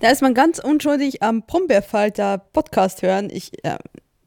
[0.00, 3.28] Da ist man ganz unschuldig am Brombeerfalter Podcast hören.
[3.30, 3.76] Ich äh,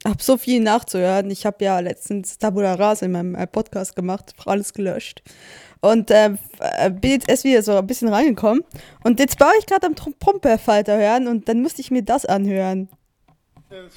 [0.05, 1.31] habe so viel nachzuhören.
[1.31, 5.23] Ich habe ja letztens Tabula Rasa in meinem äh, Podcast gemacht, alles gelöscht.
[5.81, 8.63] Und äh, äh, bin jetzt erst wieder so ein bisschen reingekommen.
[9.03, 12.89] Und jetzt war ich gerade am Brombeerfalter hören und dann musste ich mir das anhören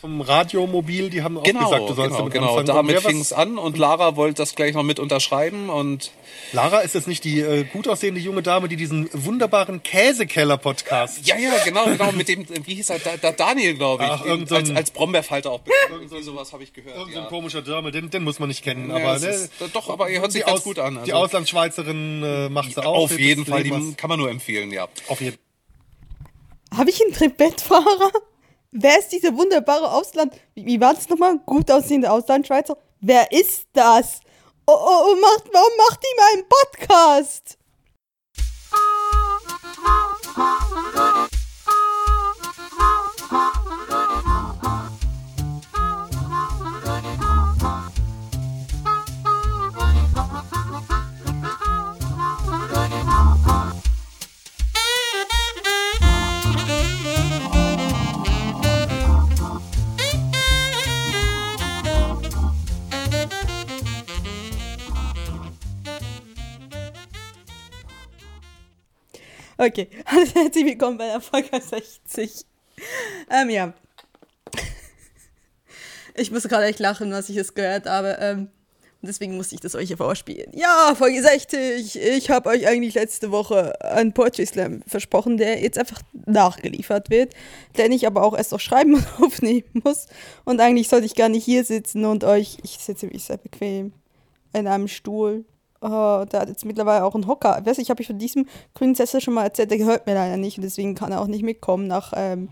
[0.00, 2.56] vom Radiomobil, die haben auch genau, gesagt, du sollst genau, damit genau.
[2.58, 2.66] anfangen.
[2.66, 6.10] Damit fing es an und Lara wollte das gleich noch mit unterschreiben und
[6.52, 11.26] Lara ist jetzt nicht die äh, gut aussehende junge Dame, die diesen wunderbaren Käsekeller-Podcast.
[11.26, 14.22] Ja, ja, genau, genau, mit dem, wie hieß er, da, da Daniel, glaube ich, Ach,
[14.22, 15.60] den, irgend so als, als Brombeerfalter auch.
[15.90, 16.96] Irgendwie sowas habe ich gehört.
[16.96, 17.28] Irgend so ein Ja.
[17.30, 18.90] komischer Dörmel, den, den muss man nicht kennen.
[18.90, 20.94] Ja, aber ne, ist, doch, aber er hört sich die ganz Aus- gut an.
[21.04, 21.24] Die also.
[21.24, 22.96] Auslandsschweizerin äh, macht sie auch.
[22.96, 24.88] Auf jeden Fall, die was- kann man nur empfehlen, ja.
[25.08, 25.36] Auf jeden
[26.76, 28.10] Habe ich einen Trittbettfahrer?
[28.78, 30.34] Wer ist dieser wunderbare Ausland...
[30.54, 31.38] Wie, wie war das nochmal?
[31.46, 32.76] Gut aussehende Auslandschweizer?
[33.00, 34.20] Wer ist das?
[34.66, 37.56] Oh, oh, oh macht, warum macht die meinen Podcast?
[69.66, 72.44] Okay, also herzlich willkommen bei der Folge 60.
[73.28, 73.74] Ähm, ja.
[76.14, 78.16] Ich muss gerade echt lachen, was ich es gehört habe.
[78.20, 78.48] Ähm,
[79.02, 80.52] deswegen musste ich das euch hier vorspielen.
[80.54, 81.96] Ja, Folge 60.
[81.96, 87.34] Ich habe euch eigentlich letzte Woche einen Poetry Slam versprochen, der jetzt einfach nachgeliefert wird,
[87.76, 90.06] den ich aber auch erst noch schreiben und aufnehmen muss.
[90.44, 93.92] Und eigentlich sollte ich gar nicht hier sitzen und euch, ich sitze mich sehr bequem
[94.52, 95.44] in einem Stuhl.
[95.80, 97.60] Oh, der hat jetzt mittlerweile auch einen Hocker.
[97.64, 100.14] Weißt du, ich habe ich von diesem grünen Sessel schon mal erzählt, der gehört mir
[100.14, 102.48] leider nicht und deswegen kann er auch nicht mitkommen nach ähm,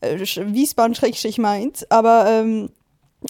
[0.00, 1.86] äh, Wiesbaden-Mainz.
[1.88, 2.70] Aber ähm,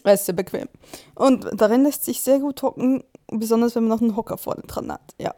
[0.05, 0.69] er ist sehr bequem.
[1.15, 4.93] Und darin lässt sich sehr gut hocken, besonders wenn man noch einen Hocker vorne dran
[4.93, 5.15] hat.
[5.19, 5.35] Ja.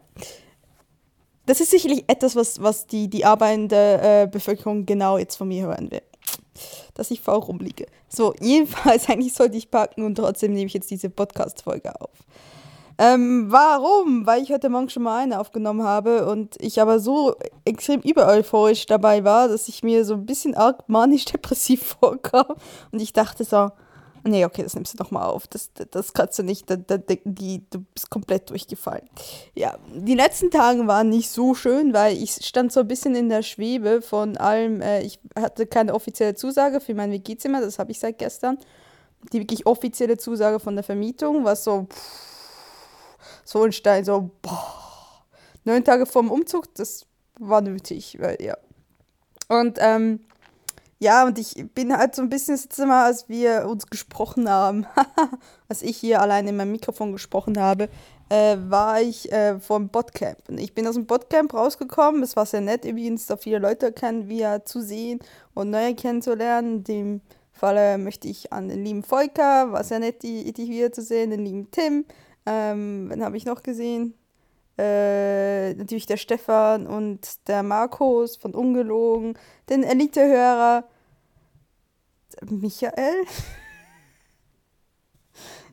[1.47, 5.67] Das ist sicherlich etwas, was, was die, die arbeitende äh, Bevölkerung genau jetzt von mir
[5.67, 6.03] hören will.
[6.95, 7.87] Dass ich faul rumliege.
[8.09, 12.11] So, jedenfalls, eigentlich sollte ich packen und trotzdem nehme ich jetzt diese Podcast-Folge auf.
[13.01, 14.27] Ähm, warum?
[14.27, 18.87] Weil ich heute Morgen schon mal eine aufgenommen habe und ich aber so extrem übereuphorisch
[18.87, 22.57] dabei war, dass ich mir so ein bisschen arg manisch-depressiv vorkam.
[22.91, 23.71] Und ich dachte so,
[24.25, 25.47] nee, okay, das nimmst du doch mal auf.
[25.47, 29.09] Das, das, das kannst du nicht, da, da die, du bist komplett durchgefallen.
[29.55, 33.29] Ja, die letzten Tage waren nicht so schön, weil ich stand so ein bisschen in
[33.29, 34.83] der Schwebe von allem.
[34.83, 38.59] Äh, ich hatte keine offizielle Zusage für mein WG-Zimmer, das habe ich seit gestern.
[39.33, 41.87] Die wirklich offizielle Zusage von der Vermietung, was so...
[41.89, 42.28] Pff,
[43.45, 44.75] so ein Stein, so, boah.
[45.65, 47.07] Neun Tage vorm Umzug, das
[47.39, 48.57] war nötig, weil, ja.
[49.49, 50.21] Und, ähm,
[50.99, 54.87] ja, und ich bin halt so ein bisschen das Zimmer, als wir uns gesprochen haben,
[55.69, 57.89] als ich hier allein in meinem Mikrofon gesprochen habe,
[58.31, 60.49] äh, war ich äh, vom Botcamp.
[60.49, 62.23] Und ich bin aus dem Botcamp rausgekommen.
[62.23, 65.21] Es war sehr nett, übrigens, da viele Leute kennen, wieder zu sehen
[65.55, 66.79] und neue kennenzulernen.
[66.79, 67.21] In dem
[67.53, 72.05] Falle möchte ich an den lieben Volker, war sehr nett, dich wiederzusehen, den lieben Tim.
[72.51, 74.15] Ähm, wen habe ich noch gesehen?
[74.79, 79.37] Äh, natürlich der Stefan und der Markus von Ungelogen,
[79.69, 80.85] den Elite-Hörer
[82.49, 83.25] Michael.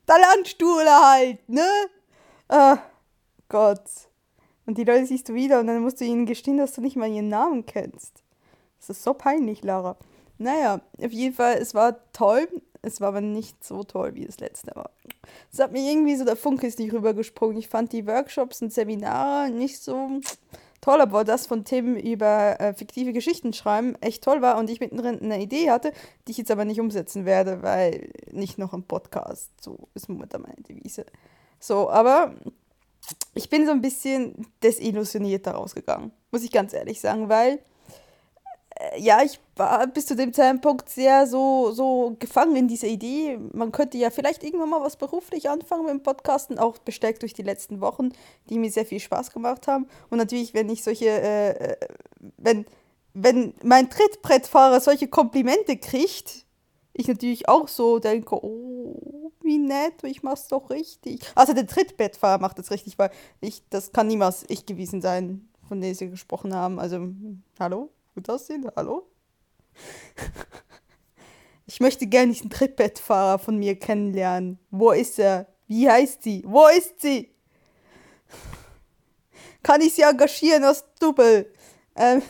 [0.08, 1.68] Der Landstuhler halt, ne?
[2.48, 2.78] Ah,
[3.50, 3.90] Gott.
[4.66, 6.96] Und die Leute siehst du wieder und dann musst du ihnen gestehen, dass du nicht
[6.96, 8.24] mal ihren Namen kennst.
[8.80, 9.98] Das ist so peinlich, Lara.
[10.38, 12.48] Naja, auf jeden Fall, es war toll.
[12.82, 14.92] Es war aber nicht so toll, wie das letzte war.
[15.52, 17.58] Es hat mir irgendwie so, der Funke ist nicht rübergesprungen.
[17.58, 20.22] Ich fand die Workshops und Seminare nicht so
[20.82, 24.80] toll, obwohl das von Themen über äh, fiktive Geschichten schreiben echt toll war und ich
[24.80, 25.92] mittendrin eine Idee hatte,
[26.28, 29.50] die ich jetzt aber nicht umsetzen werde, weil nicht noch im Podcast.
[29.60, 31.08] So ist momentan meine Devise.
[31.60, 32.36] So, aber
[33.34, 37.60] ich bin so ein bisschen desillusioniert daraus gegangen, muss ich ganz ehrlich sagen, weil
[38.98, 43.38] ja, ich war bis zu dem Zeitpunkt sehr so, so gefangen in dieser Idee.
[43.54, 47.34] Man könnte ja vielleicht irgendwann mal was beruflich anfangen mit dem Podcasten, auch bestärkt durch
[47.34, 48.10] die letzten Wochen,
[48.50, 49.88] die mir sehr viel Spaß gemacht haben.
[50.10, 51.78] Und natürlich, wenn ich solche, äh, äh,
[52.38, 52.66] wenn,
[53.14, 56.46] wenn mein Trittbrettfahrer solche Komplimente kriegt,
[56.92, 61.22] ich natürlich auch so denke, oh, wie nett, ich mach's doch richtig.
[61.36, 63.12] Also der Trittbettfahrer macht das richtig, weil
[63.42, 66.80] ich, das kann niemals ich gewesen sein, von dem sie gesprochen haben.
[66.80, 67.10] Also,
[67.60, 67.90] hallo?
[68.16, 68.72] Gut aussehen?
[68.76, 69.08] Hallo?
[71.68, 74.60] Ich möchte gerne diesen Trittbettfahrer von mir kennenlernen.
[74.70, 75.48] Wo ist er?
[75.66, 76.44] Wie heißt sie?
[76.46, 77.34] Wo ist sie?
[79.64, 81.52] Kann ich sie engagieren als Double?
[81.96, 82.22] Ähm,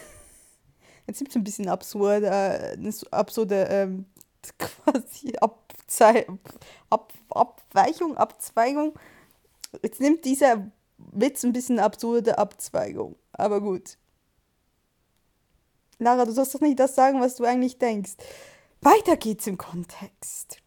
[1.07, 4.05] jetzt gibt es ein bisschen absurd, äh, eine absurde ähm,
[4.57, 6.25] quasi Abzei
[6.89, 8.97] Ab Abweichung, Abzweigung.
[9.83, 13.17] Jetzt nimmt dieser Witz ein bisschen absurde Abzweigung.
[13.33, 13.97] Aber gut.
[15.99, 18.13] Lara, du sollst doch nicht das sagen, was du eigentlich denkst.
[18.81, 20.57] Weiter geht's im Kontext.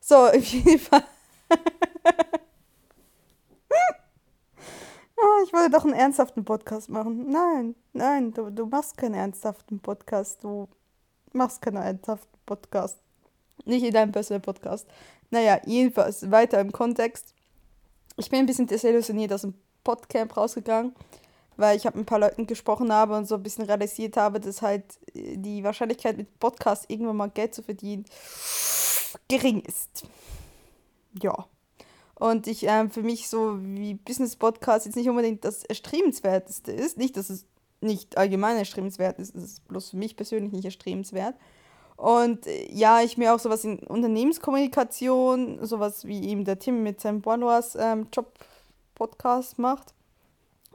[0.00, 1.04] So, auf jeden Fall.
[5.18, 7.30] Ah, ich wollte doch einen ernsthaften Podcast machen.
[7.30, 10.44] Nein, nein, du, du machst keinen ernsthaften Podcast.
[10.44, 10.68] Du
[11.32, 12.98] machst keinen ernsthaften Podcast.
[13.64, 14.86] Nicht in deinem Personal Podcast.
[15.30, 17.34] Naja, jedenfalls weiter im Kontext.
[18.16, 19.54] Ich bin ein bisschen desillusioniert aus dem
[19.84, 20.94] Podcamp rausgegangen,
[21.56, 24.40] weil ich habe mit ein paar Leuten gesprochen habe und so ein bisschen realisiert habe,
[24.40, 28.04] dass halt äh, die Wahrscheinlichkeit mit Podcast irgendwann mal Geld zu verdienen
[29.28, 30.04] gering ist.
[31.22, 31.46] Ja.
[32.14, 36.96] Und ich ähm, für mich so wie Business Podcast jetzt nicht unbedingt das erstrebenswerteste ist.
[36.96, 37.44] Nicht, dass es
[37.80, 41.34] nicht allgemein erstrebenswert ist, es ist bloß für mich persönlich nicht erstrebenswert.
[41.96, 47.00] Und äh, ja, ich mir auch sowas in Unternehmenskommunikation, sowas wie eben der Tim mit
[47.00, 49.94] seinem Bonoas ähm, Job-Podcast macht,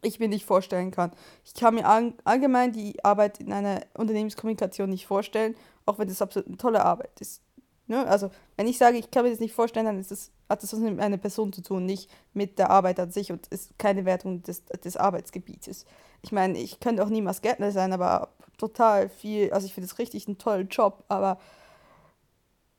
[0.01, 1.11] ich mir nicht vorstellen kann.
[1.45, 5.55] Ich kann mir all, allgemein die Arbeit in einer Unternehmenskommunikation nicht vorstellen,
[5.85, 7.41] auch wenn das absolut eine tolle Arbeit ist.
[7.87, 8.07] Ne?
[8.07, 10.73] Also, wenn ich sage, ich kann mir das nicht vorstellen, dann ist das, hat das
[10.73, 14.05] was mit einer Person zu tun, nicht mit der Arbeit an sich und ist keine
[14.05, 15.85] Wertung des, des Arbeitsgebietes.
[16.21, 19.99] Ich meine, ich könnte auch niemals Gärtner sein, aber total viel, also ich finde es
[19.99, 21.39] richtig einen tollen Job, aber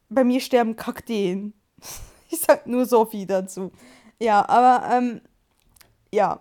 [0.08, 1.52] bei mir sterben Kakteen.
[2.30, 3.72] ich sag nur so viel dazu.
[4.18, 5.20] Ja, aber ähm,
[6.12, 6.40] ja,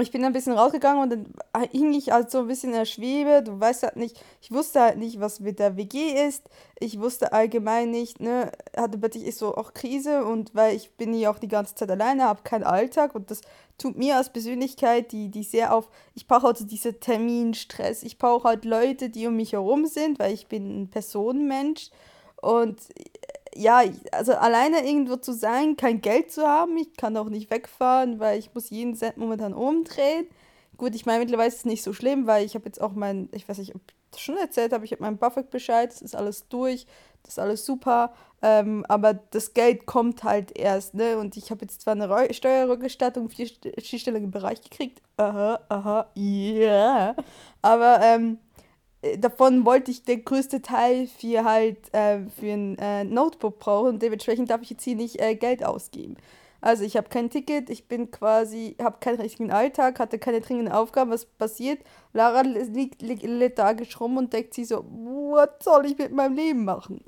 [0.00, 2.86] ich bin ein bisschen rausgegangen und dann hing ich halt so ein bisschen in der
[2.86, 3.42] Schwebe.
[3.42, 6.48] Du weißt halt nicht, ich wusste halt nicht, was mit der WG ist.
[6.80, 11.12] Ich wusste allgemein nicht, ne, hatte plötzlich ist so auch Krise und weil ich bin
[11.12, 13.42] hier auch die ganze Zeit alleine, habe keinen Alltag und das
[13.76, 18.02] tut mir als Persönlichkeit, die, die sehr auf, ich brauche also diese Terminstress.
[18.02, 21.90] Ich brauche halt Leute, die um mich herum sind, weil ich bin ein Personenmensch
[22.40, 22.80] und
[23.54, 23.82] ja,
[24.12, 28.38] also alleine irgendwo zu sein, kein Geld zu haben, ich kann auch nicht wegfahren, weil
[28.38, 30.26] ich muss jeden Cent momentan umdrehen.
[30.76, 33.28] Gut, ich meine, mittlerweile ist es nicht so schlimm, weil ich habe jetzt auch mein,
[33.32, 36.16] ich weiß nicht, ob ich das schon erzählt habe, ich habe meinen Buffett-Bescheid, das ist
[36.16, 36.86] alles durch,
[37.22, 41.62] das ist alles super, ähm, aber das Geld kommt halt erst, ne, und ich habe
[41.62, 43.48] jetzt zwar eine Reu Steuerrückgestattung vier,
[43.78, 47.16] vierstelligen Bereich gekriegt, aha, aha, ja, yeah.
[47.62, 48.51] aber, ähm, äh,
[49.18, 54.02] davon wollte ich den größte Teil für halt äh, für ein äh, Notebook brauchen und
[54.02, 56.16] dementsprechend darf ich jetzt hier nicht äh, Geld ausgeben.
[56.60, 60.72] Also ich habe kein Ticket, ich bin quasi, habe keinen richtigen Alltag, hatte keine dringenden
[60.72, 61.10] Aufgaben.
[61.10, 61.80] Was passiert?
[62.12, 67.02] Lara liegt lethargisch rum und denkt sich so, was soll ich mit meinem Leben machen?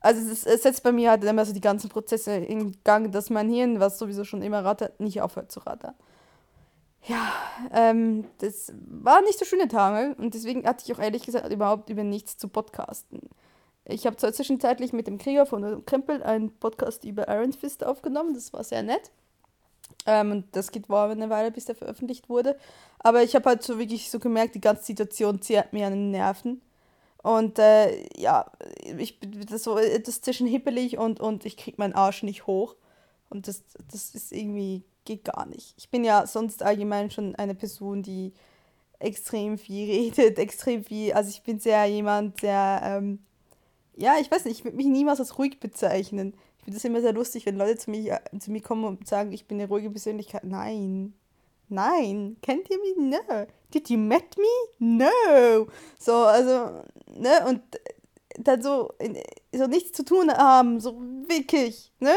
[0.00, 3.28] Also es, es setzt bei mir halt immer so die ganzen Prozesse in Gang, dass
[3.28, 5.94] mein Hirn, was sowieso schon immer rattert, nicht aufhört zu rattern
[7.08, 7.32] ja,
[7.72, 11.90] ähm, das war nicht so schöne Tage und deswegen hatte ich auch ehrlich gesagt überhaupt
[11.90, 13.20] über nichts zu podcasten.
[13.84, 18.34] Ich habe zwar zwischenzeitlich mit dem Krieger von Krempel einen Podcast über Iron Fist aufgenommen,
[18.34, 19.10] das war sehr nett.
[20.06, 22.58] Ähm, und das geht war eine Weile, bis der veröffentlicht wurde.
[22.98, 26.10] Aber ich habe halt so wirklich so gemerkt, die ganze Situation zehrt mir an den
[26.10, 26.60] Nerven.
[27.22, 28.52] Und äh, ja,
[28.98, 32.76] ich bin das so das zwischen hippelig und, und ich krieg meinen Arsch nicht hoch.
[33.30, 35.74] Und das, das ist irgendwie geht gar nicht.
[35.78, 38.34] Ich bin ja sonst allgemein schon eine Person, die
[38.98, 41.12] extrem viel redet, extrem viel.
[41.14, 43.20] Also ich bin sehr jemand, der, ähm,
[43.96, 46.34] ja, ich weiß nicht, ich würde mich niemals als ruhig bezeichnen.
[46.58, 49.08] Ich finde es immer sehr lustig, wenn Leute zu mir, äh, zu mir kommen und
[49.08, 50.44] sagen, ich bin eine ruhige Persönlichkeit.
[50.44, 51.14] Nein.
[51.70, 52.36] Nein.
[52.42, 52.96] Kennt ihr mich?
[52.96, 53.46] No.
[53.72, 54.44] Did you met me?
[54.78, 55.68] No.
[55.98, 57.62] So, also, ne, und
[58.38, 58.92] dann so,
[59.52, 62.14] so nichts zu tun haben, so wirklich, ne?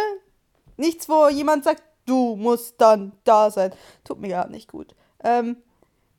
[0.77, 3.71] Nichts, wo jemand sagt, du musst dann da sein.
[4.03, 4.95] Tut mir gar nicht gut.
[5.23, 5.57] Ähm,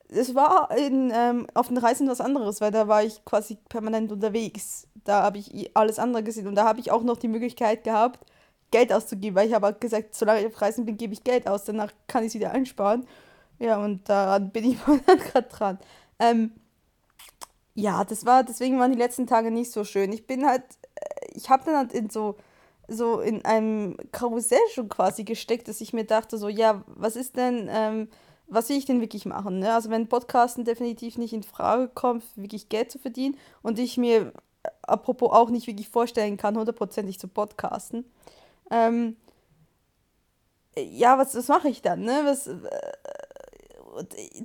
[0.09, 4.13] es war in, ähm, auf den Reisen was anderes, weil da war ich quasi permanent
[4.13, 4.87] unterwegs.
[5.05, 8.21] Da habe ich alles andere gesehen und da habe ich auch noch die Möglichkeit gehabt,
[8.71, 11.65] Geld auszugeben, weil ich habe gesagt, solange ich auf Reisen bin, gebe ich Geld aus,
[11.65, 13.07] danach kann ich es wieder einsparen.
[13.59, 14.79] Ja, und daran bin ich
[15.33, 15.79] gerade dran.
[16.19, 16.53] Ähm,
[17.75, 20.13] ja, das war, deswegen waren die letzten Tage nicht so schön.
[20.13, 20.65] Ich bin halt,
[20.97, 22.37] äh, ich habe dann halt in so
[22.89, 27.37] so in einem Karussell schon quasi gesteckt, dass ich mir dachte, so, ja, was ist
[27.37, 28.09] denn, ähm,
[28.49, 29.61] was will ich denn wirklich machen?
[29.61, 29.73] Ne?
[29.73, 34.33] Also wenn Podcasten definitiv nicht in Frage kommt, wirklich Geld zu verdienen und ich mir
[34.63, 38.05] äh, apropos auch nicht wirklich vorstellen kann, hundertprozentig zu podcasten,
[38.71, 39.17] ähm,
[40.77, 42.01] ja, was, was mache ich dann?
[42.01, 42.23] Ne?
[42.25, 42.59] Was, äh,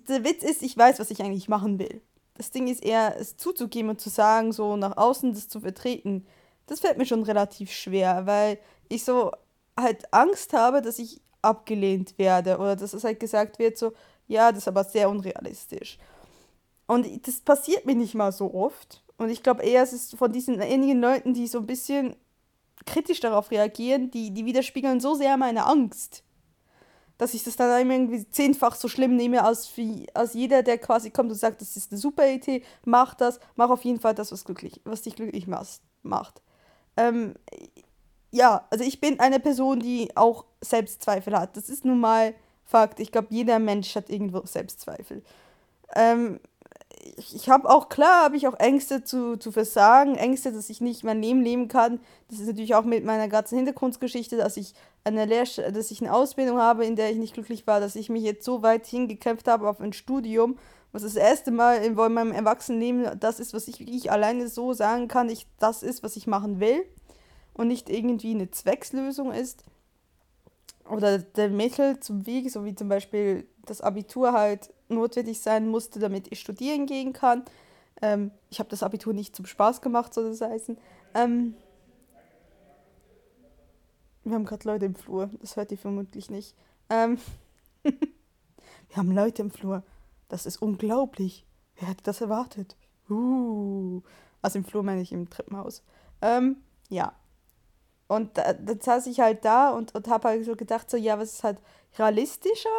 [0.10, 2.02] der Witz ist, ich weiß, was ich eigentlich machen will.
[2.36, 6.28] Das Ding ist eher, es zuzugeben und zu sagen, so nach außen das zu vertreten
[6.68, 8.60] das fällt mir schon relativ schwer, weil
[8.90, 9.32] ich so
[9.78, 13.94] halt Angst habe, dass ich abgelehnt werde oder dass es halt gesagt wird, so,
[14.28, 15.98] ja, das ist aber sehr unrealistisch.
[16.86, 19.04] Und das passiert mir nicht mal so oft.
[19.18, 22.16] Und ich glaube eher, es ist von diesen wenigen Leuten, die so ein bisschen
[22.86, 26.24] kritisch darauf reagieren, die, die widerspiegeln so sehr meine Angst,
[27.18, 31.10] dass ich das dann irgendwie zehnfach so schlimm nehme, als, wie, als jeder, der quasi
[31.10, 34.32] kommt und sagt, das ist eine super Idee, mach das, mach auf jeden Fall das,
[34.32, 36.42] was, glücklich, was dich glücklich macht.
[36.98, 37.36] Ähm,
[38.32, 41.56] ja, also ich bin eine Person, die auch Selbstzweifel hat.
[41.56, 42.34] Das ist nun mal
[42.66, 43.00] Fakt.
[43.00, 45.24] Ich glaube, jeder Mensch hat irgendwo Selbstzweifel.
[45.96, 46.40] Ähm,
[47.16, 50.82] ich, ich habe auch, klar, habe ich auch Ängste zu, zu versagen, Ängste, dass ich
[50.82, 52.00] nicht mein Leben leben kann.
[52.30, 54.74] Das ist natürlich auch mit meiner ganzen Hintergrundgeschichte, dass ich
[55.04, 58.10] eine Lehrst dass ich eine Ausbildung habe, in der ich nicht glücklich war, dass ich
[58.10, 60.58] mich jetzt so weit hingekämpft habe auf ein Studium,
[60.92, 65.08] was das erste Mal in meinem Erwachsenenleben das ist, was ich wirklich alleine so sagen
[65.08, 66.84] kann, ich, das ist, was ich machen will
[67.54, 69.64] und nicht irgendwie eine Zweckslösung ist
[70.90, 76.00] oder der Mittel zum Weg, so wie zum Beispiel das Abitur halt notwendig sein musste,
[76.00, 77.44] damit ich studieren gehen kann.
[78.02, 80.78] Ähm, ich habe das Abitur nicht zum Spaß gemacht, soll das heißen.
[81.14, 81.56] Ähm,
[84.24, 86.56] wir haben gerade Leute im Flur, das hört ihr vermutlich nicht.
[86.90, 87.18] Ähm,
[87.84, 89.84] wir haben Leute im Flur.
[90.28, 91.46] Das ist unglaublich.
[91.76, 92.76] Wer hätte das erwartet?
[93.10, 94.02] Uh.
[94.42, 95.84] Also im Flur meine ich im Treppenhaus.
[96.22, 96.58] Ähm,
[96.90, 97.14] ja.
[98.08, 101.20] Und da, dann saß ich halt da und, und habe halt so gedacht, so, ja,
[101.20, 101.60] was ist halt
[101.98, 102.70] realistischer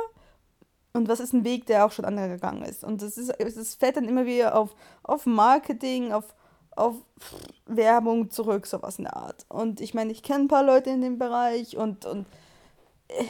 [0.95, 2.85] und was ist ein Weg, der auch schon andere gegangen ist.
[2.85, 6.35] Und das, ist, das fällt dann immer wieder auf, auf Marketing, auf,
[6.77, 6.95] auf
[7.67, 9.45] Werbung zurück, sowas in der Art.
[9.49, 12.27] Und ich meine, ich kenne ein paar Leute in dem Bereich und, und
[13.09, 13.25] äh,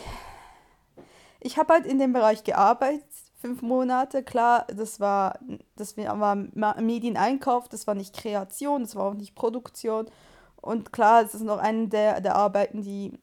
[1.41, 3.05] ich habe halt in dem Bereich gearbeitet,
[3.39, 4.23] fünf Monate.
[4.23, 5.39] Klar, das war,
[5.77, 10.07] das war Medieneinkauf, das war nicht Kreation, das war auch nicht Produktion.
[10.61, 13.19] Und klar, es ist noch eine der, der Arbeiten, die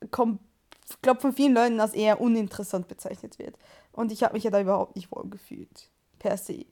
[0.00, 3.56] ich glaube, von vielen Leuten als eher uninteressant bezeichnet wird.
[3.92, 6.66] Und ich habe mich ja da überhaupt nicht wohl gefühlt, per se.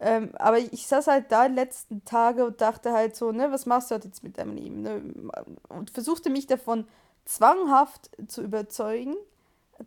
[0.00, 3.66] Ähm, aber ich saß halt da die letzten Tage und dachte halt so, ne, was
[3.66, 4.82] machst du halt jetzt mit deinem Leben?
[4.82, 5.02] Ne?
[5.68, 6.86] Und versuchte mich davon
[7.24, 9.14] zwanghaft zu überzeugen,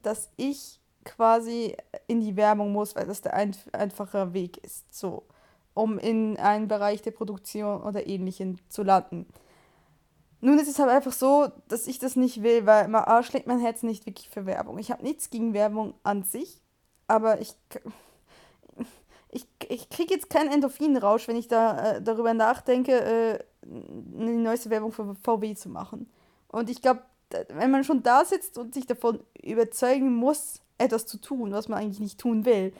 [0.04, 5.24] dass ich quasi in die Werbung muss, weil das der ein einfache Weg ist, so,
[5.74, 9.28] um in einen Bereich der Produktion oder ähnlichem zu landen.
[10.42, 13.60] Nun ist es halt einfach so, dass ich das nicht will, weil A schlägt mein
[13.60, 14.78] Herz nicht wirklich für Werbung.
[14.78, 16.62] Ich habe nichts gegen Werbung an sich,
[17.08, 17.56] aber ich,
[19.32, 24.70] ich, ich kriege jetzt keinen Endorphinrausch, wenn ich da äh, darüber nachdenke, äh, eine neueste
[24.70, 26.12] Werbung für VW zu machen.
[26.48, 27.02] Und ich glaube,
[27.50, 31.80] wenn man schon da sitzt und sich davon überzeugen muss, etwas zu tun, was man
[31.80, 32.74] eigentlich nicht tun will,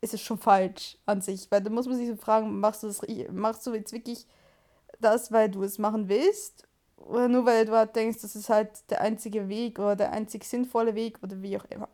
[0.00, 1.50] ist es schon falsch an sich.
[1.50, 3.02] Weil da muss man sich so fragen, machst du das
[3.32, 4.26] machst du jetzt wirklich
[5.00, 6.66] das, weil du es machen willst?
[6.96, 10.44] Oder nur weil du halt denkst, das ist halt der einzige Weg oder der einzig
[10.44, 11.88] sinnvolle Weg oder wie auch immer.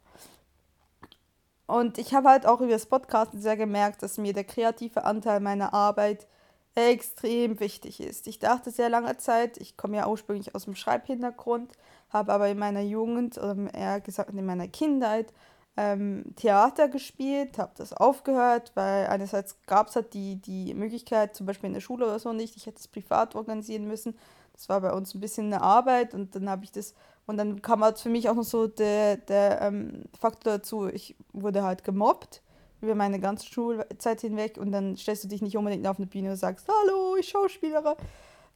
[1.67, 5.41] Und ich habe halt auch über das Podcasten sehr gemerkt, dass mir der kreative Anteil
[5.41, 6.27] meiner Arbeit
[6.75, 8.26] extrem wichtig ist.
[8.26, 11.73] Ich dachte sehr lange Zeit, ich komme ja ursprünglich aus dem Schreibhintergrund,
[12.11, 15.33] habe aber in meiner Jugend, oder eher gesagt in meiner Kindheit,
[15.76, 21.47] ähm, Theater gespielt, habe das aufgehört, weil einerseits gab es halt die, die Möglichkeit, zum
[21.47, 24.16] Beispiel in der Schule oder so nicht, ich hätte es privat organisieren müssen.
[24.52, 26.95] Das war bei uns ein bisschen eine Arbeit und dann habe ich das,
[27.26, 31.16] und dann kam halt für mich auch noch so der, der ähm, Faktor dazu, ich
[31.33, 32.44] wurde halt gemobbt
[32.85, 36.31] über meine ganze Schulzeit hinweg und dann stellst du dich nicht unbedingt auf eine Bühne
[36.31, 37.97] und sagst, hallo, ich Schauspielere.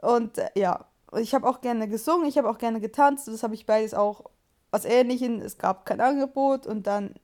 [0.01, 0.85] Und äh, ja,
[1.17, 4.25] ich habe auch gerne gesungen, ich habe auch gerne getanzt, das habe ich beides auch
[4.71, 7.15] was Ähnliches, es gab kein Angebot und dann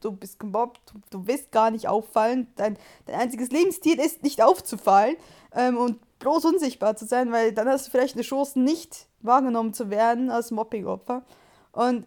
[0.00, 4.42] du bist gemobbt, du, du willst gar nicht auffallen, dein, dein einziges Lebensstil ist nicht
[4.42, 5.16] aufzufallen
[5.54, 9.74] ähm, und bloß unsichtbar zu sein, weil dann hast du vielleicht eine Chance, nicht wahrgenommen
[9.74, 11.24] zu werden als Mobbing-Opfer.
[11.72, 12.06] Und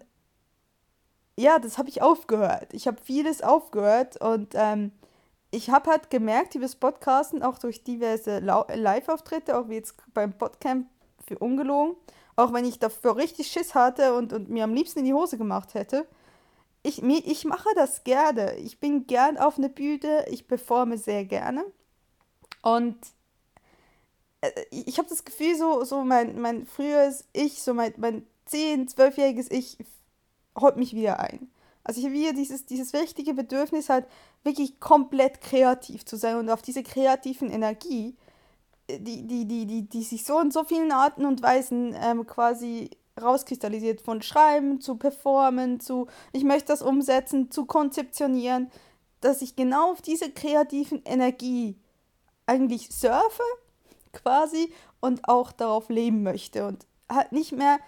[1.39, 2.73] ja, das habe ich aufgehört.
[2.73, 4.91] Ich habe vieles aufgehört und ähm,
[5.51, 10.33] ich habe halt gemerkt, über das Podcasten, auch durch diverse Live-Auftritte, auch wie jetzt beim
[10.37, 10.87] Podcamp
[11.25, 11.95] für ungelogen,
[12.35, 15.37] auch wenn ich dafür richtig Schiss hatte und, und mir am liebsten in die Hose
[15.37, 16.05] gemacht hätte,
[16.83, 18.55] ich, ich mache das gerne.
[18.57, 21.65] Ich bin gern auf einer Bühne, ich performe sehr gerne.
[22.61, 22.97] Und
[24.41, 28.93] äh, ich habe das Gefühl, so, so mein, mein früheres Ich, so mein, mein 10-,
[28.93, 29.77] 12-jähriges Ich
[30.59, 31.49] holt mich wieder ein.
[31.83, 34.05] Also ich habe wieder dieses, dieses wichtige Bedürfnis, halt
[34.43, 38.15] wirklich komplett kreativ zu sein und auf diese kreativen Energie,
[38.89, 42.89] die, die, die, die, die sich so in so vielen Arten und Weisen ähm, quasi
[43.19, 48.71] rauskristallisiert, von Schreiben zu Performen, zu ich möchte das umsetzen, zu konzeptionieren,
[49.21, 51.75] dass ich genau auf diese kreativen Energie
[52.45, 53.43] eigentlich surfe
[54.13, 57.79] quasi und auch darauf leben möchte und halt nicht mehr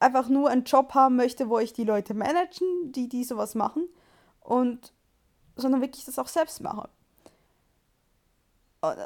[0.00, 3.88] einfach nur einen Job haben möchte, wo ich die Leute managen, die die sowas machen
[4.40, 4.92] und
[5.56, 6.88] sondern wirklich das auch selbst mache.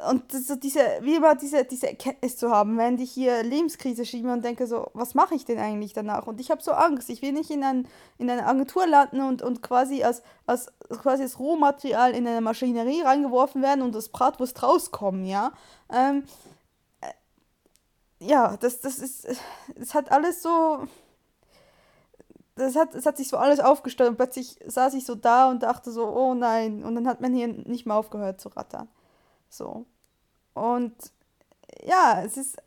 [0.09, 4.31] und so diese, wie immer diese, diese Erkenntnis zu haben, wenn ich hier Lebenskrise schiebe
[4.31, 6.27] und denke so, was mache ich denn eigentlich danach?
[6.27, 7.85] Und ich habe so Angst, ich will nicht in, ein,
[8.17, 13.01] in eine Agentur landen und, und quasi als, als quasi als Rohmaterial in eine Maschinerie
[13.01, 15.51] reingeworfen werden und das Bratwurst rauskommen, ja.
[15.91, 16.54] Ähm, äh,
[18.19, 19.27] ja, das, das ist,
[19.75, 20.87] es hat alles so,
[22.55, 25.63] das hat, es hat sich so alles aufgestellt und plötzlich saß ich so da und
[25.63, 28.87] dachte so, oh nein, und dann hat man hier nicht mehr aufgehört zu rattern.
[29.49, 29.85] So.
[30.53, 30.95] Und
[31.83, 32.57] ja, es ist.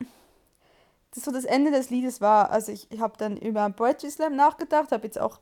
[1.14, 2.50] Das so das Ende des Liedes war.
[2.50, 5.40] Also ich, ich habe dann über Poetry Slam nachgedacht, habe jetzt auch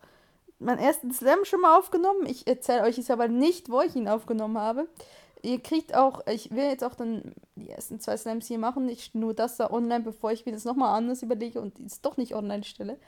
[0.61, 2.25] meinen ersten Slam schon mal aufgenommen.
[2.27, 4.89] Ich erzähle euch jetzt aber nicht, wo ich ihn aufgenommen habe.
[5.47, 9.15] Ihr kriegt auch, ich will jetzt auch dann die ersten zwei Slams hier machen, nicht
[9.15, 12.35] nur das da online, bevor ich mir das nochmal anders überlege und es doch nicht
[12.35, 12.99] online stelle.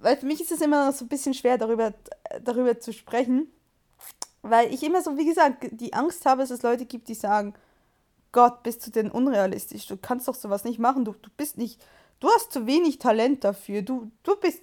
[0.00, 1.94] Weil für mich ist es immer noch so ein bisschen schwer, darüber,
[2.42, 3.46] darüber zu sprechen.
[4.42, 7.54] Weil ich immer so, wie gesagt, die Angst habe, dass es Leute gibt, die sagen,
[8.32, 9.86] Gott, bist du denn unrealistisch?
[9.86, 11.04] Du kannst doch sowas nicht machen.
[11.04, 11.80] Du, du bist nicht,
[12.18, 13.82] du hast zu wenig Talent dafür.
[13.82, 14.62] Du, du bist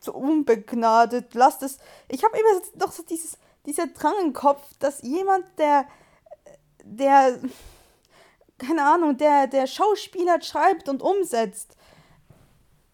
[0.00, 1.34] zu unbegnadet.
[1.34, 1.78] Lass das.
[2.08, 5.86] Ich habe immer noch so dieses, dieser Drang im Kopf, dass jemand, der,
[6.84, 7.38] der,
[8.58, 11.76] keine Ahnung, der, der Schauspieler schreibt und umsetzt.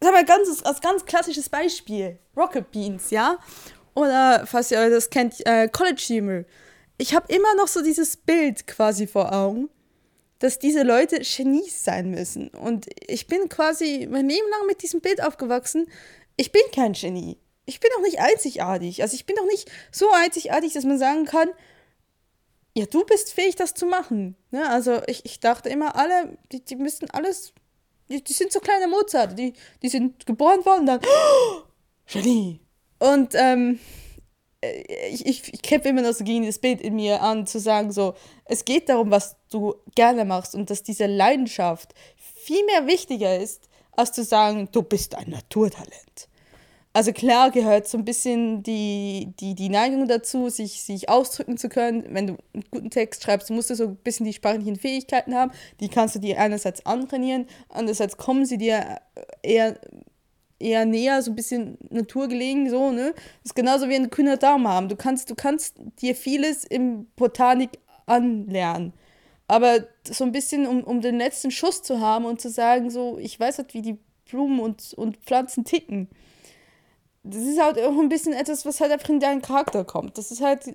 [0.00, 2.18] Sag mal, ganz, als ganz klassisches Beispiel.
[2.36, 3.38] Rocket Beans, ja?
[3.94, 6.44] Oder, falls ihr das kennt, äh, College Humor.
[6.98, 9.70] Ich habe immer noch so dieses Bild quasi vor Augen,
[10.40, 12.48] dass diese Leute Genies sein müssen.
[12.48, 15.86] Und ich bin quasi mein Leben lang mit diesem Bild aufgewachsen.
[16.36, 17.38] Ich bin kein Genie.
[17.66, 19.02] Ich bin auch nicht einzigartig.
[19.02, 21.48] Also ich bin auch nicht so einzigartig, dass man sagen kann,
[22.76, 24.36] ja, du bist fähig, das zu machen.
[24.50, 24.68] Ne?
[24.68, 27.52] Also ich, ich dachte immer, alle, die, die müssten alles,
[28.08, 29.52] die, die sind so kleine Mozart, die,
[29.82, 31.62] die sind geboren worden dann, oh,
[32.06, 32.60] Genie,
[32.98, 33.78] und ähm,
[35.10, 37.92] ich, ich, ich kämpfe immer noch so gegen das Bild in mir an, zu sagen,
[37.92, 38.14] so,
[38.44, 43.68] es geht darum, was du gerne machst und dass diese Leidenschaft viel mehr wichtiger ist,
[43.92, 46.28] als zu sagen, du bist ein Naturtalent.
[46.96, 51.68] Also klar gehört so ein bisschen die, die, die Neigung dazu, sich, sich ausdrücken zu
[51.68, 52.04] können.
[52.10, 55.50] Wenn du einen guten Text schreibst, musst du so ein bisschen die sprachlichen Fähigkeiten haben.
[55.80, 59.00] Die kannst du dir einerseits antrainieren, andererseits kommen sie dir
[59.42, 59.78] eher
[60.60, 63.12] eher näher, so ein bisschen naturgelegen, so, ne?
[63.42, 64.88] Das ist genauso wie ein grüner Daumen haben.
[64.88, 67.70] Du kannst, du kannst dir vieles im Botanik
[68.06, 68.92] anlernen.
[69.48, 73.18] Aber so ein bisschen, um, um den letzten Schuss zu haben und zu sagen, so,
[73.18, 73.98] ich weiß halt, wie die
[74.30, 76.08] Blumen und, und Pflanzen ticken.
[77.24, 80.18] Das ist halt auch ein bisschen etwas, was halt einfach in deinen Charakter kommt.
[80.18, 80.66] Das ist halt,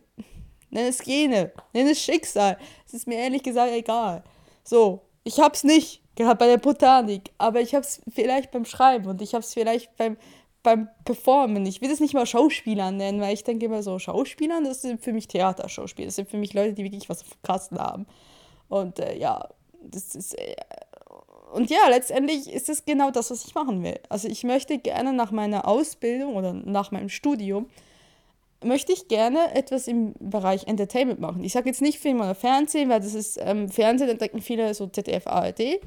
[0.72, 2.58] nenn es Gene, nenn es Schicksal.
[2.86, 4.24] Es ist mir ehrlich gesagt egal.
[4.64, 9.08] So, ich hab's nicht gehabt bei der Botanik, aber ich habe es vielleicht beim Schreiben
[9.08, 10.18] und ich habe es vielleicht beim,
[10.64, 11.66] beim Performen.
[11.66, 15.04] Ich will es nicht mal Schauspielern nennen, weil ich denke immer so, Schauspielern, das sind
[15.04, 16.08] für mich Theaterschauspieler.
[16.08, 18.08] Das sind für mich Leute, die wirklich was auf Kasten haben.
[18.68, 19.48] Und äh, ja,
[19.84, 20.34] das ist.
[20.38, 20.56] Äh,
[21.54, 24.00] und ja, letztendlich ist es genau das, was ich machen will.
[24.10, 27.68] Also ich möchte gerne nach meiner Ausbildung oder nach meinem Studium
[28.64, 31.44] möchte ich gerne etwas im Bereich Entertainment machen.
[31.44, 34.74] Ich sage jetzt nicht Film oder Fernsehen, weil das ist ähm, Fernsehen, da denken viele
[34.74, 35.80] so ZDF, ARD.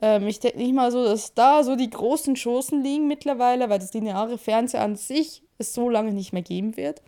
[0.00, 3.78] Ähm, ich denke nicht mal so, dass da so die großen Chancen liegen mittlerweile, weil
[3.78, 7.02] das lineare Fernsehen an sich es so lange nicht mehr geben wird.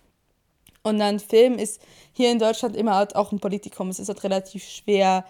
[0.82, 1.80] Und dann Film ist
[2.12, 3.88] hier in Deutschland immer halt auch ein Politikum.
[3.88, 5.24] Es ist halt relativ schwer,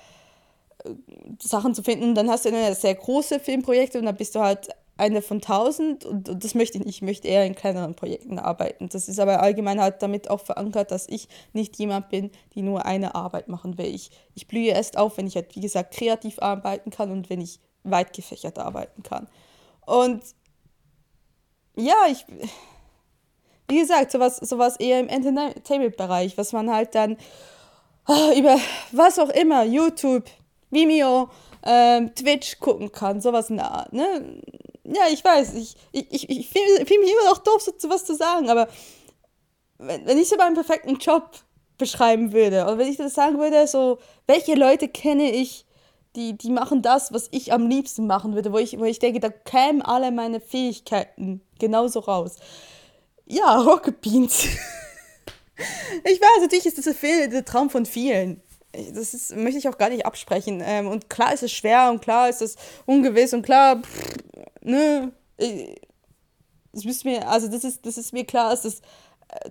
[1.41, 2.15] Sachen zu finden.
[2.15, 4.69] Dann hast du eine sehr große Filmprojekte und dann bist du halt
[4.99, 6.97] eine von tausend und, und, das möchte ich nicht.
[6.97, 8.89] Ich möchte eher in kleineren Projekten arbeiten.
[8.89, 12.87] Das ist aber allgemein halt damit auch verankert, dass ich nicht jemand bin, die nur
[12.87, 13.95] eine Arbeit machen will.
[13.95, 17.41] Ich, ich blühe erst auf, wenn ich halt, wie gesagt, kreativ arbeiten kann und wenn
[17.41, 19.29] ich weit gefächert arbeiten kann.
[19.85, 20.23] Und
[21.77, 22.25] ja, ich,
[23.69, 27.19] wie gesagt, sowas, sowas eher im Entertainment-Bereich, was man halt dann
[28.09, 28.59] oh, über
[28.93, 30.25] was auch immer, YouTube,
[30.77, 31.31] Vimeo,
[31.65, 33.93] ähm, Twitch gucken kann, sowas in der Art.
[33.93, 34.43] Ne?
[34.95, 38.15] ja, ich weiß, ich, ich, ich, ich fühle mich immer noch doof, so was zu
[38.15, 38.69] sagen, aber
[39.79, 41.31] wenn, wenn ich so meinen perfekten Job
[41.79, 45.67] beschreiben würde, oder wenn ich das sagen würde, so, welche Leute kenne ich,
[46.15, 49.21] die, die machen das, was ich am liebsten machen würde, wo ich, wo ich denke,
[49.21, 52.37] da kämen alle meine Fähigkeiten genauso raus.
[53.27, 54.45] Ja, Rocket Beans.
[56.05, 58.41] ich weiß, natürlich ist das der Traum von vielen.
[58.95, 60.63] Das ist, möchte ich auch gar nicht absprechen.
[60.65, 64.17] Ähm, und klar ist es schwer und klar ist es ungewiss und klar, pff,
[64.63, 65.13] ne,
[66.73, 68.83] das ist mir, also das ist, das ist mir klar, dass es,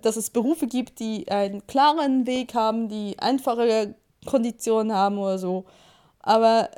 [0.00, 5.64] dass es Berufe gibt, die einen klaren Weg haben, die einfache Konditionen haben oder so.
[6.20, 6.70] Aber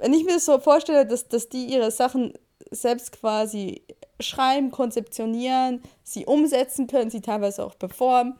[0.00, 2.34] wenn ich mir das so vorstelle, dass, dass die ihre Sachen
[2.70, 3.82] selbst quasi
[4.20, 8.34] schreiben, konzeptionieren, sie umsetzen können, sie teilweise auch performen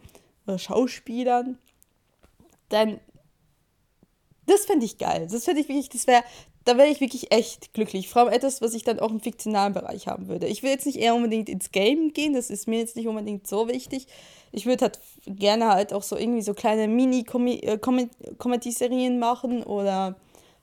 [0.47, 1.59] oder Schauspielern,
[2.69, 3.01] dann
[4.47, 5.27] Das fände ich geil.
[5.31, 6.23] Das fände ich wirklich, das wäre,
[6.65, 8.09] da wäre ich wirklich echt glücklich.
[8.09, 10.47] Vor allem etwas, was ich dann auch im fiktionalen Bereich haben würde.
[10.47, 13.47] Ich will jetzt nicht eher unbedingt ins Game gehen, das ist mir jetzt nicht unbedingt
[13.47, 14.07] so wichtig.
[14.53, 20.17] Ich würde halt gerne halt auch so irgendwie so kleine Mini-Comedy-Serien machen oder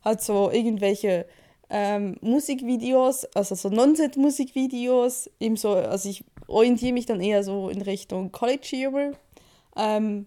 [0.03, 1.25] halt so irgendwelche
[1.69, 8.31] ähm, Musikvideos, also so Nonsense-Musikvideos, so, also ich orientiere mich dann eher so in Richtung
[8.31, 9.11] College-Humor.
[9.77, 10.25] Ähm,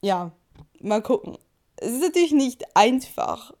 [0.00, 0.32] ja,
[0.80, 1.36] mal gucken
[1.82, 3.52] es ist natürlich nicht einfach.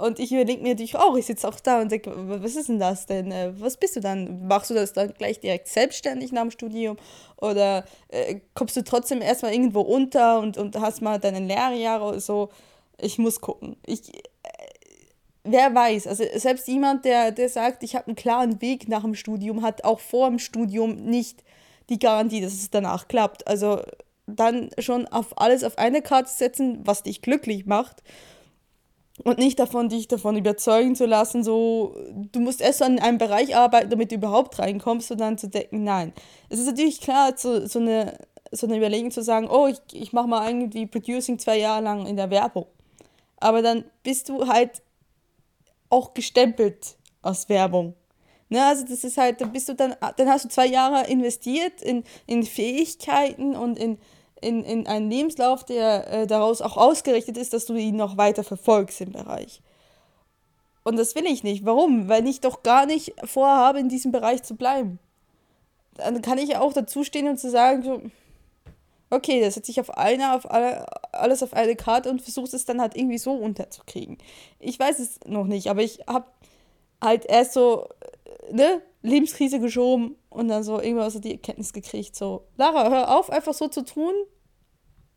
[0.00, 2.78] Und ich überlege mir natürlich auch, ich sitze auch da und denke, was ist denn
[2.78, 3.30] das denn?
[3.30, 4.46] Äh, was bist du dann?
[4.46, 6.96] Machst du das dann gleich direkt selbstständig nach dem Studium?
[7.36, 12.20] Oder äh, kommst du trotzdem erstmal irgendwo unter und, und hast mal deine Lehrjahre oder
[12.20, 12.48] so?
[12.98, 13.76] Ich muss gucken.
[13.84, 14.22] Ich, äh,
[15.44, 19.14] wer weiß, also selbst jemand, der, der sagt, ich habe einen klaren Weg nach dem
[19.14, 21.44] Studium, hat auch vor dem Studium nicht
[21.90, 23.46] die Garantie, dass es danach klappt.
[23.46, 23.82] Also
[24.36, 28.02] dann schon auf alles auf eine Karte setzen, was dich glücklich macht.
[29.22, 31.94] Und nicht davon, dich davon überzeugen zu lassen, so,
[32.32, 35.84] du musst erst an einem Bereich arbeiten, damit du überhaupt reinkommst und dann zu denken,
[35.84, 36.14] nein.
[36.48, 38.16] Es ist natürlich klar, so, so, eine,
[38.50, 42.06] so eine Überlegung zu sagen, oh, ich, ich mache mal irgendwie Producing zwei Jahre lang
[42.06, 42.66] in der Werbung.
[43.36, 44.82] Aber dann bist du halt
[45.90, 47.94] auch gestempelt aus Werbung.
[48.48, 51.82] Ne, also das ist halt, dann bist du dann, dann hast du zwei Jahre investiert
[51.82, 53.98] in, in Fähigkeiten und in,
[54.40, 58.44] in, in einen Lebenslauf, der äh, daraus auch ausgerichtet ist, dass du ihn noch weiter
[58.44, 59.62] verfolgst im Bereich.
[60.82, 61.64] Und das will ich nicht.
[61.64, 62.08] Warum?
[62.08, 64.98] Weil ich doch gar nicht vorhabe, in diesem Bereich zu bleiben.
[65.94, 68.02] Dann kann ich auch dazu stehen und zu sagen, so,
[69.10, 72.64] okay, das setze ich auf eine, auf alle, alles auf eine Karte und versuche es
[72.64, 74.18] dann halt irgendwie so unterzukriegen.
[74.58, 76.26] Ich weiß es noch nicht, aber ich habe
[77.02, 77.88] halt erst so,
[78.48, 83.18] äh, ne, Lebenskrise geschoben und dann so irgendwann so die Erkenntnis gekriegt, so, Lara, hör
[83.18, 84.14] auf, einfach so zu tun,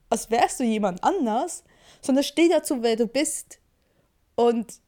[0.10, 1.63] als wärst du jemand anders,
[2.02, 3.60] sondern steh dazu, wer du bist.
[4.36, 4.82] Und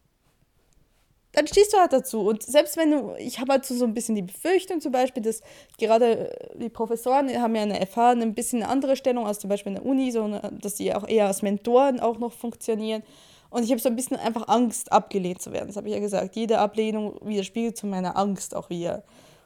[1.32, 2.22] dann stehst du halt dazu.
[2.22, 5.42] Und selbst wenn du, ich habe halt so, ein bisschen die Befürchtung zum Beispiel, dass
[5.78, 9.50] gerade äh, die Professoren haben ja eine FH ein bisschen eine andere Stellung als zum
[9.50, 13.04] Beispiel in der Uni, so eine, dass sie auch eher als Mentoren auch noch funktionieren.
[13.50, 15.68] Und ich habe so ein bisschen einfach Angst, abgelehnt zu werden.
[15.68, 16.36] Das habe ich ja gesagt.
[16.36, 19.04] Jede Ablehnung widerspiegelt zu meiner Angst auch wieder.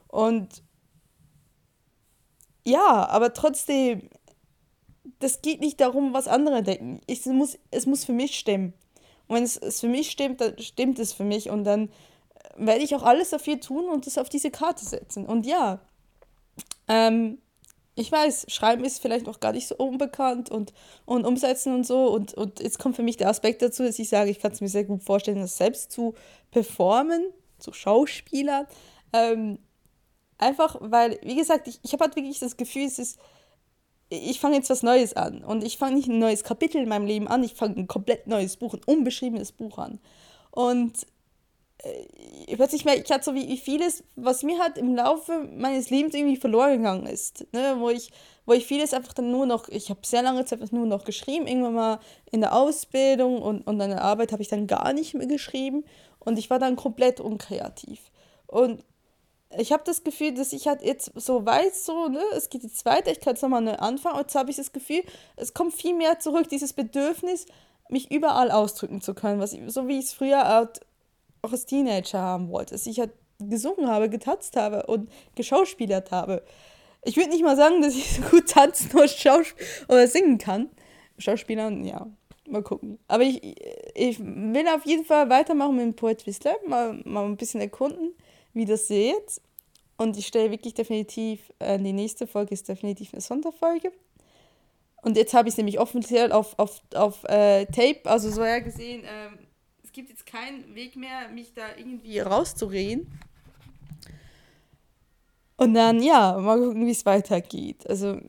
[0.07, 0.63] Und
[2.65, 4.09] ja, aber trotzdem,
[5.19, 7.01] das geht nicht darum, was andere denken.
[7.07, 8.73] Ich, es, muss, es muss für mich stimmen.
[9.27, 11.49] Und wenn es, es für mich stimmt, dann stimmt es für mich.
[11.49, 11.89] Und dann
[12.57, 15.25] werde ich auch alles dafür tun und es auf diese Karte setzen.
[15.25, 15.79] Und ja,
[16.87, 17.39] ähm,
[17.95, 20.73] ich weiß, Schreiben ist vielleicht noch gar nicht so unbekannt und,
[21.05, 22.11] und Umsetzen und so.
[22.11, 24.61] Und, und jetzt kommt für mich der Aspekt dazu, dass ich sage, ich kann es
[24.61, 26.15] mir sehr gut vorstellen, das selbst zu
[26.51, 27.25] performen,
[27.57, 28.67] zu Schauspielern.
[29.11, 29.59] Ähm,
[30.39, 33.19] Einfach weil, wie gesagt, ich, ich habe halt wirklich das Gefühl, es ist,
[34.09, 35.43] ich fange jetzt was Neues an.
[35.43, 38.25] Und ich fange nicht ein neues Kapitel in meinem Leben an, ich fange ein komplett
[38.25, 39.99] neues Buch, ein unbeschriebenes Buch an.
[40.51, 41.05] Und
[41.79, 45.89] äh, plötzlich merke ich halt so, wie, wie vieles, was mir halt im Laufe meines
[45.89, 47.45] Lebens irgendwie verloren gegangen ist.
[47.51, 47.75] Ne?
[47.77, 48.09] Wo, ich,
[48.45, 51.47] wo ich vieles einfach dann nur noch, ich habe sehr lange Zeit nur noch geschrieben,
[51.47, 51.99] irgendwann mal
[52.31, 55.83] in der Ausbildung und, und an der Arbeit habe ich dann gar nicht mehr geschrieben
[56.19, 57.99] und ich war dann komplett unkreativ.
[58.47, 58.83] Und
[59.57, 62.85] ich habe das Gefühl, dass ich halt jetzt so weiß, so, ne, es geht jetzt
[62.85, 64.15] weiter, ich kann jetzt nochmal neu anfangen.
[64.15, 65.03] Und jetzt habe ich das Gefühl,
[65.37, 67.47] es kommt viel mehr zurück, dieses Bedürfnis,
[67.89, 70.81] mich überall ausdrücken zu können, was ich, so wie ich es früher halt
[71.41, 72.75] auch als Teenager haben wollte.
[72.75, 76.43] Dass ich halt gesungen habe, getanzt habe und geschauspielert habe.
[77.03, 79.55] Ich würde nicht mal sagen, dass ich so gut tanzen oder, Schausp
[79.87, 80.69] oder singen kann.
[81.17, 82.05] Schauspielern, ja,
[82.47, 82.99] mal gucken.
[83.07, 83.41] Aber ich,
[83.95, 88.13] ich will auf jeden Fall weitermachen mit dem Poetry Slam, mal, mal ein bisschen erkunden
[88.59, 89.41] wie das seht.
[89.97, 93.91] Und ich stelle wirklich definitiv, äh, die nächste Folge ist definitiv eine Sonderfolge.
[95.01, 98.59] Und jetzt habe ich es nämlich offiziell auf, auf, auf äh, Tape, also so ja
[98.59, 99.29] gesehen, äh,
[99.83, 103.07] es gibt jetzt keinen Weg mehr, mich da irgendwie rauszureden.
[105.55, 107.89] Und dann, ja, mal gucken, wie es weitergeht.
[107.89, 108.19] Also,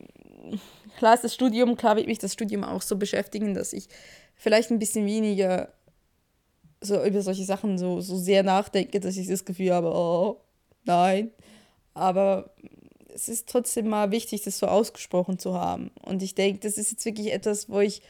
[0.97, 3.87] klar ist das Studium, klar wird mich das Studium auch so beschäftigen, dass ich
[4.35, 5.73] vielleicht ein bisschen weniger
[6.81, 10.37] so über solche Sachen so, so sehr nachdenke, dass ich das Gefühl habe, oh,
[10.83, 11.31] nein.
[11.93, 12.51] Aber
[13.13, 15.91] es ist trotzdem mal wichtig, das so ausgesprochen zu haben.
[16.01, 18.01] Und ich denke, das ist jetzt wirklich etwas, wo ich,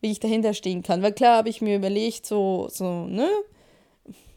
[0.00, 1.02] wie ich dahinter stehen kann.
[1.02, 3.28] Weil klar habe ich mir überlegt, so, so, ne?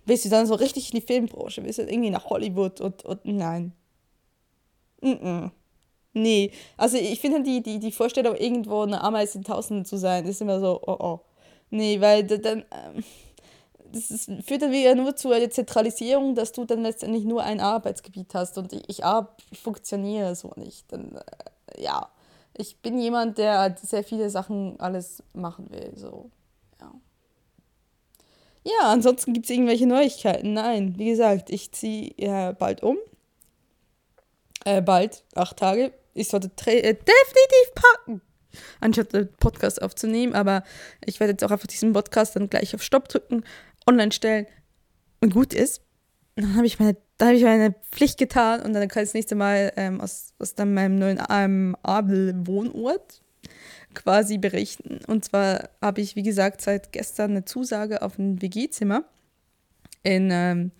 [0.06, 1.64] Willst du dann so richtig in die Filmbranche?
[1.64, 3.74] Willst du irgendwie nach Hollywood und, und nein.
[5.02, 5.52] Mm -mm.
[6.14, 10.26] Nee, also ich finde die, die, die Vorstellung, irgendwo eine Ameise in Tausenden zu sein,
[10.26, 11.20] ist immer so, oh oh.
[11.70, 13.04] Nee, weil dann, ähm,
[13.94, 18.34] das führt dann wieder nur zu einer Zentralisierung, dass du dann letztendlich nur ein Arbeitsgebiet
[18.34, 19.02] hast und ich, ich,
[19.52, 20.92] ich funktioniere so nicht.
[20.92, 22.10] Dann, äh, ja,
[22.54, 25.94] ich bin jemand, der sehr viele Sachen alles machen will.
[25.96, 26.30] So,
[26.80, 26.92] ja.
[28.64, 30.54] ja, ansonsten gibt es irgendwelche Neuigkeiten.
[30.54, 32.98] Nein, wie gesagt, ich ziehe ja bald um.
[34.66, 35.94] Äh, bald, acht Tage.
[36.14, 38.22] Ich sollte äh, definitiv packen,
[38.80, 40.34] anstatt den Podcast aufzunehmen.
[40.34, 40.64] Aber
[41.06, 43.44] ich werde jetzt auch einfach diesen Podcast dann gleich auf Stopp drücken,
[43.92, 44.48] online stellen
[45.20, 45.82] und gut ist.
[46.36, 46.98] Dann habe ich meine,
[47.34, 50.74] ich meine Pflicht getan und dann kann ich das nächste Mal ähm, aus, aus dann
[50.74, 53.22] meinem neuen ähm, Abel-Wohnort
[53.94, 55.00] quasi berichten.
[55.08, 59.04] Und zwar habe ich, wie gesagt, seit gestern eine Zusage auf ein WG-Zimmer
[60.04, 60.72] in, ähm,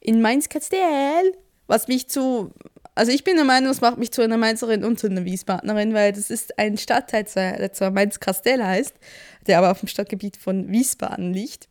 [0.00, 1.32] in Mainz-Kastell,
[1.66, 2.52] was mich zu,
[2.94, 5.94] also ich bin der Meinung, es macht mich zu einer Mainzerin und zu einer Wiesbadenerin,
[5.94, 8.94] weil das ist ein Stadtteil, der zwar Mainz-Kastell heißt,
[9.46, 11.69] der aber auf dem Stadtgebiet von Wiesbaden liegt.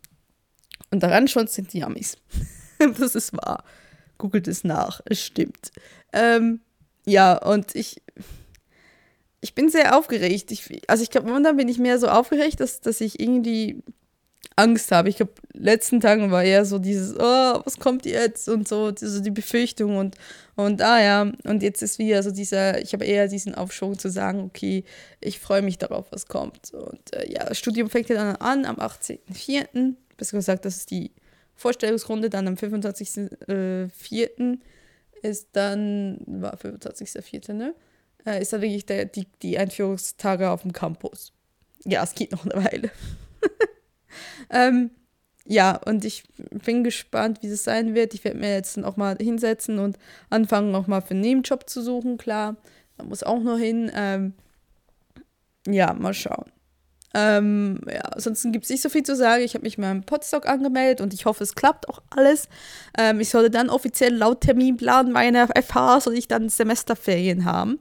[0.91, 2.17] Und daran schon sind die Amis.
[2.99, 3.63] das ist wahr.
[4.17, 5.71] Googelt es nach, es stimmt.
[6.13, 6.61] Ähm,
[7.05, 8.01] ja, und ich,
[9.41, 10.51] ich bin sehr aufgeregt.
[10.51, 13.81] Ich, also ich glaube, momentan bin ich mehr so aufgeregt, dass, dass ich irgendwie
[14.59, 15.09] Angst habe.
[15.09, 19.21] Ich glaube, letzten Tagen war eher so dieses, oh, was kommt jetzt und so, so
[19.21, 20.15] die Befürchtung und,
[20.55, 24.09] und ah ja, und jetzt ist wieder so dieser, ich habe eher diesen Aufschwung zu
[24.09, 24.83] sagen, okay,
[25.21, 26.73] ich freue mich darauf, was kommt.
[26.73, 29.95] Und äh, ja, das Studium fängt ja dann an am 18.04.
[30.19, 31.11] Besser gesagt, das ist die
[31.55, 34.53] Vorstellungsrunde, dann am 25.04.
[34.53, 34.57] Äh,
[35.21, 37.73] ist dann, war 25.04., ne?
[38.25, 41.33] äh, ist dann wirklich der, die, die Einführungstage auf dem Campus.
[41.85, 42.91] Ja, es geht noch eine Weile.
[44.49, 44.91] ähm,
[45.45, 48.13] ja, und ich bin gespannt, wie es sein wird.
[48.13, 49.97] Ich werde mir jetzt dann auch mal hinsetzen und
[50.29, 52.55] anfangen, auch mal für einen Nebenjob zu suchen, klar.
[52.97, 53.91] Da muss auch noch hin.
[53.95, 54.33] Ähm,
[55.67, 56.51] ja, mal schauen.
[57.15, 59.43] Ähm, ja, ansonsten gibt es nicht so viel zu sagen.
[59.43, 62.47] Ich habe mich mal im Podstock angemeldet und ich hoffe, es klappt auch alles.
[62.97, 67.79] Ähm, ich sollte dann offiziell laut Terminplan meiner FH, soll ich dann Semesterferien haben.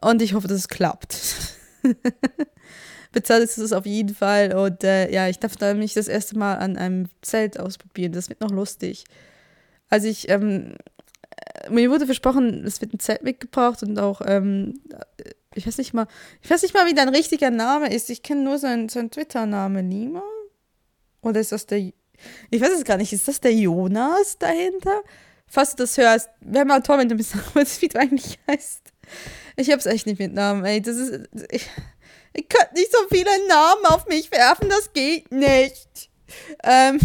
[0.00, 1.16] Und ich hoffe, dass es klappt.
[3.12, 4.54] Bezahlt ist es auf jeden Fall.
[4.54, 8.12] Und äh, ja, ich darf da mich das erste Mal an einem Zelt ausprobieren.
[8.12, 9.04] Das wird noch lustig.
[9.88, 10.74] Also ich, ähm,
[11.36, 14.80] äh, mir wurde versprochen, es wird ein Zelt mitgebracht und auch ähm,
[15.54, 16.06] ich weiß nicht mal,
[16.42, 18.10] ich weiß nicht mal, wie dein richtiger Name ist.
[18.10, 19.82] Ich kenne nur seinen, seinen Twitter-Name.
[19.82, 20.22] Lima?
[21.22, 25.02] Oder ist das der, ich weiß es gar nicht, ist das der Jonas dahinter?
[25.46, 28.82] Falls du das hörst, wäre mal toll, wenn du sagen würdest, wie du eigentlich heißt.
[29.56, 30.82] Ich hab's echt nicht mit Namen, ey.
[30.82, 31.68] Das ist, ich,
[32.32, 36.10] ich könnte nicht so viele Namen auf mich werfen, das geht nicht.
[36.62, 36.98] Ähm,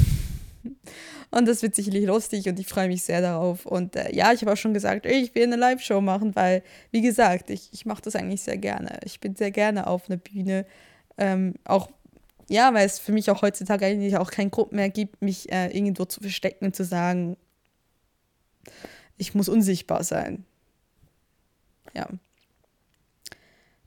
[1.39, 3.65] und das wird sicherlich lustig und ich freue mich sehr darauf.
[3.65, 7.01] Und äh, ja, ich habe auch schon gesagt, ich will eine Live-Show machen, weil, wie
[7.01, 8.99] gesagt, ich, ich mache das eigentlich sehr gerne.
[9.05, 10.65] Ich bin sehr gerne auf einer Bühne.
[11.17, 11.89] Ähm, auch,
[12.49, 15.75] ja, weil es für mich auch heutzutage eigentlich auch keinen Grund mehr gibt, mich äh,
[15.75, 17.37] irgendwo zu verstecken und zu sagen,
[19.17, 20.45] ich muss unsichtbar sein.
[21.95, 22.07] Ja.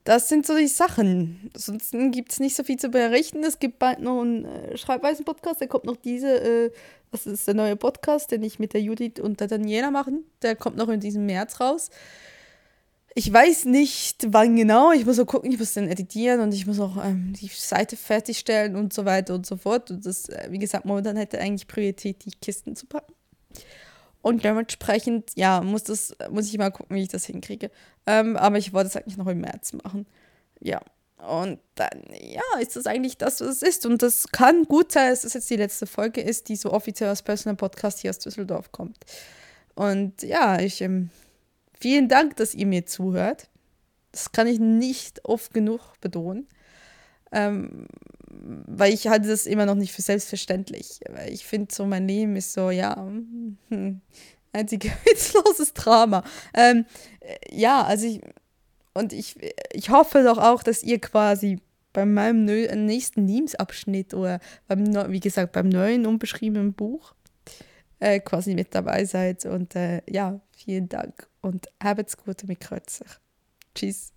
[0.05, 1.51] Das sind so die Sachen.
[1.55, 3.45] Ansonsten gibt es nicht so viel zu berichten.
[3.45, 5.61] Es gibt bald noch einen äh, Schreibweisen-Podcast.
[5.61, 6.71] Da kommt noch diese äh,
[7.13, 10.25] das ist der neue Podcast, den ich mit der Judith und der Daniela machen.
[10.41, 11.91] Der kommt noch in diesem März raus.
[13.15, 14.91] Ich weiß nicht, wann genau.
[14.93, 17.97] Ich muss auch gucken, ich muss den editieren und ich muss auch ähm, die Seite
[17.97, 19.91] fertigstellen und so weiter und so fort.
[19.91, 23.13] Und das, äh, wie gesagt, momentan hätte eigentlich Priorität, die Kisten zu packen.
[24.23, 27.71] Und dementsprechend, ja, muss, das, muss ich mal gucken, wie ich das hinkriege.
[28.07, 30.07] Ähm, aber ich wollte es eigentlich noch im März machen.
[30.61, 30.81] Ja.
[31.29, 33.87] Und dann, ja, ist das eigentlich das, was es ist.
[33.87, 37.09] Und das kann gut sein, dass es jetzt die letzte Folge ist, die so offiziell
[37.09, 38.99] als Personal Podcast hier aus Düsseldorf kommt.
[39.75, 41.11] Und ja, ich, ähm,
[41.79, 43.49] vielen Dank, dass ihr mir zuhört.
[44.11, 46.49] Das kann ich nicht oft genug betonen.
[47.31, 47.87] Ähm,
[48.29, 51.01] weil ich halte das immer noch nicht für selbstverständlich.
[51.29, 52.97] Ich finde, so mein Leben ist so, ja,
[53.69, 54.01] hm,
[54.53, 56.25] einzig witzloses Drama.
[56.55, 56.85] Ähm,
[57.21, 58.21] äh, ja, also ich,
[58.95, 59.37] und ich,
[59.73, 61.61] ich hoffe doch auch, dass ihr quasi
[61.93, 67.15] bei meinem nächsten Lebensabschnitt oder beim, wie gesagt, beim neuen unbeschriebenen Buch
[68.01, 69.45] äh, quasi mit dabei seid.
[69.47, 73.07] Und äh, ja, vielen Dank und habt's gut mit Kreuzer.
[73.75, 74.13] Tschüss.